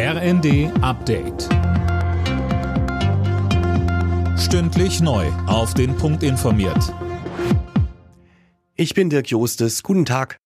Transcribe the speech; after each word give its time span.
RND 0.00 0.70
Update. 0.80 1.48
Stündlich 4.38 5.00
neu. 5.00 5.26
Auf 5.48 5.74
den 5.74 5.96
Punkt 5.96 6.22
informiert. 6.22 6.94
Ich 8.76 8.94
bin 8.94 9.10
Dirk 9.10 9.28
Jostes. 9.28 9.82
Guten 9.82 10.04
Tag. 10.04 10.38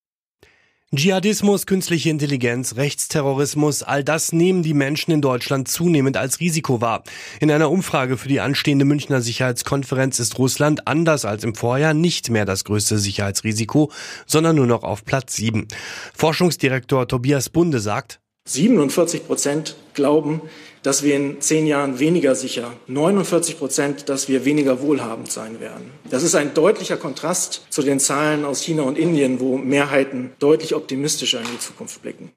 Dschihadismus, 0.94 1.66
künstliche 1.66 2.08
Intelligenz, 2.08 2.76
Rechtsterrorismus, 2.76 3.82
all 3.82 4.02
das 4.02 4.32
nehmen 4.32 4.62
die 4.62 4.72
Menschen 4.72 5.10
in 5.10 5.20
Deutschland 5.20 5.68
zunehmend 5.68 6.16
als 6.16 6.40
Risiko 6.40 6.80
wahr. 6.80 7.02
In 7.38 7.50
einer 7.50 7.70
Umfrage 7.70 8.16
für 8.16 8.28
die 8.28 8.40
anstehende 8.40 8.86
Münchner 8.86 9.20
Sicherheitskonferenz 9.20 10.18
ist 10.18 10.38
Russland 10.38 10.88
anders 10.88 11.26
als 11.26 11.44
im 11.44 11.54
Vorjahr 11.54 11.92
nicht 11.92 12.30
mehr 12.30 12.46
das 12.46 12.64
größte 12.64 12.96
Sicherheitsrisiko, 12.96 13.92
sondern 14.24 14.56
nur 14.56 14.66
noch 14.66 14.82
auf 14.82 15.04
Platz 15.04 15.36
7. 15.36 15.68
Forschungsdirektor 16.14 17.06
Tobias 17.06 17.50
Bunde 17.50 17.80
sagt, 17.80 18.21
47 18.44 19.26
Prozent 19.26 19.76
glauben, 19.94 20.42
dass 20.82 21.04
wir 21.04 21.14
in 21.14 21.40
zehn 21.40 21.66
Jahren 21.66 22.00
weniger 22.00 22.34
sicher, 22.34 22.72
49 22.88 23.56
Prozent, 23.56 24.08
dass 24.08 24.28
wir 24.28 24.44
weniger 24.44 24.82
wohlhabend 24.82 25.30
sein 25.30 25.60
werden. 25.60 25.92
Das 26.10 26.24
ist 26.24 26.34
ein 26.34 26.52
deutlicher 26.52 26.96
Kontrast 26.96 27.66
zu 27.70 27.82
den 27.82 28.00
Zahlen 28.00 28.44
aus 28.44 28.62
China 28.62 28.82
und 28.82 28.98
Indien, 28.98 29.38
wo 29.38 29.58
Mehrheiten 29.58 30.32
deutlich 30.40 30.74
optimistischer 30.74 31.38
in 31.38 31.46
die 31.46 31.58
Zukunft 31.60 32.02
blicken. 32.02 32.32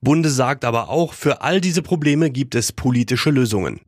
Bunde 0.00 0.30
sagt 0.30 0.64
aber 0.64 0.90
auch, 0.90 1.12
für 1.14 1.42
all 1.42 1.60
diese 1.60 1.82
Probleme 1.82 2.30
gibt 2.30 2.54
es 2.54 2.70
politische 2.70 3.30
Lösungen. 3.30 3.80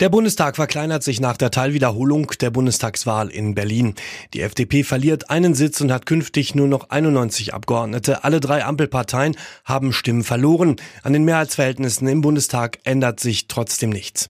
Der 0.00 0.08
Bundestag 0.08 0.56
verkleinert 0.56 1.04
sich 1.04 1.20
nach 1.20 1.36
der 1.36 1.52
Teilwiederholung 1.52 2.26
der 2.40 2.50
Bundestagswahl 2.50 3.28
in 3.28 3.54
Berlin. 3.54 3.94
Die 4.32 4.40
FDP 4.40 4.82
verliert 4.82 5.30
einen 5.30 5.54
Sitz 5.54 5.80
und 5.80 5.92
hat 5.92 6.04
künftig 6.04 6.56
nur 6.56 6.66
noch 6.66 6.90
91 6.90 7.54
Abgeordnete. 7.54 8.24
Alle 8.24 8.40
drei 8.40 8.64
Ampelparteien 8.64 9.36
haben 9.64 9.92
Stimmen 9.92 10.24
verloren. 10.24 10.76
An 11.04 11.12
den 11.12 11.24
Mehrheitsverhältnissen 11.24 12.08
im 12.08 12.22
Bundestag 12.22 12.78
ändert 12.82 13.20
sich 13.20 13.46
trotzdem 13.46 13.90
nichts. 13.90 14.28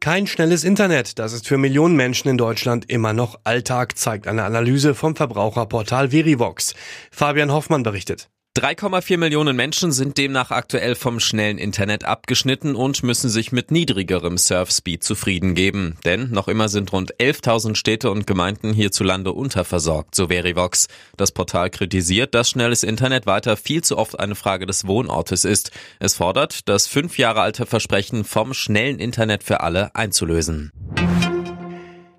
Kein 0.00 0.26
schnelles 0.26 0.64
Internet, 0.64 1.18
das 1.18 1.32
ist 1.32 1.46
für 1.46 1.58
Millionen 1.58 1.94
Menschen 1.94 2.28
in 2.28 2.38
Deutschland 2.38 2.90
immer 2.90 3.12
noch 3.12 3.38
Alltag, 3.44 3.96
zeigt 3.96 4.26
eine 4.26 4.42
Analyse 4.42 4.94
vom 4.94 5.14
Verbraucherportal 5.14 6.10
Verivox. 6.10 6.74
Fabian 7.12 7.52
Hoffmann 7.52 7.84
berichtet. 7.84 8.28
3,4 8.54 9.16
Millionen 9.16 9.56
Menschen 9.56 9.92
sind 9.92 10.18
demnach 10.18 10.50
aktuell 10.50 10.94
vom 10.94 11.20
schnellen 11.20 11.56
Internet 11.56 12.04
abgeschnitten 12.04 12.74
und 12.74 13.02
müssen 13.02 13.30
sich 13.30 13.50
mit 13.50 13.70
niedrigerem 13.70 14.36
Surfspeed 14.36 15.02
zufrieden 15.02 15.54
geben. 15.54 15.96
Denn 16.04 16.30
noch 16.32 16.48
immer 16.48 16.68
sind 16.68 16.92
rund 16.92 17.14
11.000 17.14 17.76
Städte 17.76 18.10
und 18.10 18.26
Gemeinden 18.26 18.74
hierzulande 18.74 19.32
unterversorgt, 19.32 20.14
so 20.14 20.28
Verivox. 20.28 20.88
Das 21.16 21.32
Portal 21.32 21.70
kritisiert, 21.70 22.34
dass 22.34 22.50
schnelles 22.50 22.82
Internet 22.82 23.24
weiter 23.24 23.56
viel 23.56 23.82
zu 23.82 23.96
oft 23.96 24.20
eine 24.20 24.34
Frage 24.34 24.66
des 24.66 24.86
Wohnortes 24.86 25.46
ist. 25.46 25.70
Es 25.98 26.16
fordert, 26.16 26.68
das 26.68 26.86
fünf 26.86 27.16
Jahre 27.16 27.40
alte 27.40 27.64
Versprechen 27.64 28.22
vom 28.22 28.52
schnellen 28.52 28.98
Internet 28.98 29.44
für 29.44 29.62
alle 29.62 29.94
einzulösen. 29.94 30.72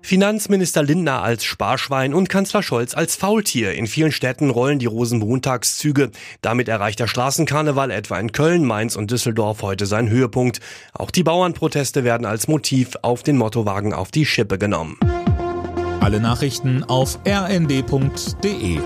Finanzminister 0.04 0.82
Lindner 0.82 1.22
als 1.22 1.44
Sparschwein 1.44 2.12
und 2.12 2.28
Kanzler 2.28 2.62
Scholz 2.62 2.92
als 2.92 3.16
Faultier. 3.16 3.72
In 3.72 3.86
vielen 3.86 4.12
Städten 4.12 4.50
rollen 4.50 4.78
die 4.78 4.84
Rosenmontagszüge. 4.84 6.10
Damit 6.42 6.68
erreicht 6.68 7.00
der 7.00 7.06
Straßenkarneval 7.06 7.90
etwa 7.90 8.18
in 8.18 8.30
Köln, 8.30 8.66
Mainz 8.66 8.96
und 8.96 9.10
Düsseldorf 9.10 9.62
heute 9.62 9.86
seinen 9.86 10.10
Höhepunkt. 10.10 10.60
Auch 10.92 11.10
die 11.10 11.22
Bauernproteste 11.22 12.04
werden 12.04 12.26
als 12.26 12.48
Motiv 12.48 12.98
auf 13.00 13.22
den 13.22 13.38
Mottowagen 13.38 13.94
auf 13.94 14.10
die 14.10 14.26
Schippe 14.26 14.58
genommen. 14.58 14.98
Alle 16.00 16.20
Nachrichten 16.20 16.84
auf 16.84 17.18
rnd.de 17.26 18.80